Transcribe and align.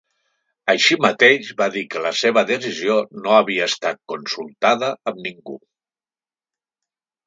Així 0.71 0.95
mateix 1.05 1.51
va 1.59 1.67
dir 1.75 1.83
que 1.91 2.01
la 2.07 2.15
seva 2.23 2.45
decisió 2.53 2.97
no 3.21 3.37
havia 3.43 3.71
estat 3.75 4.03
consultada 4.17 4.93
amb 5.15 5.25
ningú. 5.31 5.63